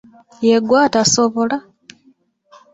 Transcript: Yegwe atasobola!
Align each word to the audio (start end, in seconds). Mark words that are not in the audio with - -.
Yegwe 0.47 0.77
atasobola! 0.87 1.57